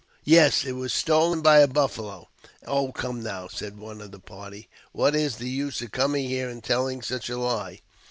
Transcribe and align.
"Yes, 0.23 0.65
it 0.65 0.71
was 0.71 0.91
stolen 0.91 1.41
by 1.43 1.59
a 1.59 1.67
buffalo." 1.67 2.29
^" 2.45 2.47
Oh, 2.65 2.91
come, 2.91 3.21
now," 3.21 3.47
said 3.47 3.77
one 3.77 4.01
of 4.01 4.09
the 4.09 4.17
party," 4.19 4.67
what 4.93 5.15
is 5.15 5.35
the 5.35 5.47
use 5.47 5.79
of 5.83 5.91
coming 5.91 6.27
here 6.27 6.49
and 6.49 6.63
telling 6.63 7.03
such 7.03 7.29
a 7.29 7.37
lie?" 7.37 7.81